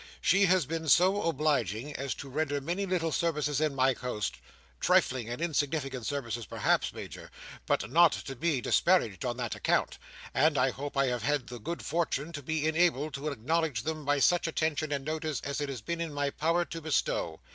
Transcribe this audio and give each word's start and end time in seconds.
She 0.19 0.45
has 0.47 0.65
been 0.65 0.87
so 0.87 1.21
obliging 1.29 1.95
as 1.95 2.15
to 2.15 2.27
render 2.29 2.59
many 2.59 2.87
little 2.87 3.11
services 3.11 3.61
in 3.61 3.75
my 3.75 3.93
house: 3.93 4.31
trifling 4.79 5.29
and 5.29 5.39
insignificant 5.39 6.07
services 6.07 6.47
perhaps, 6.47 6.91
Major, 6.91 7.29
but 7.67 7.87
not 7.91 8.11
to 8.13 8.35
be 8.35 8.61
disparaged 8.61 9.23
on 9.25 9.37
that 9.37 9.53
account: 9.53 9.99
and 10.33 10.57
I 10.57 10.71
hope 10.71 10.97
I 10.97 11.05
have 11.05 11.21
had 11.21 11.45
the 11.45 11.59
good 11.59 11.85
fortune 11.85 12.31
to 12.31 12.41
be 12.41 12.67
enabled 12.67 13.13
to 13.13 13.27
acknowledge 13.27 13.83
them 13.83 14.03
by 14.03 14.17
such 14.17 14.47
attention 14.47 14.91
and 14.91 15.05
notice 15.05 15.39
as 15.41 15.61
it 15.61 15.69
has 15.69 15.81
been 15.81 16.01
in 16.01 16.11
my 16.11 16.31
power 16.31 16.65
to 16.65 16.81
bestow. 16.81 17.39